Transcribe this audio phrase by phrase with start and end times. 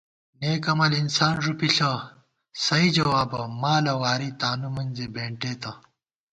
[0.39, 1.91] نېک عمل انسان ݫُپی ݪہ
[2.63, 5.71] سئ جوابہ مالہ واری تانُو مِنزی بېنٹېتہ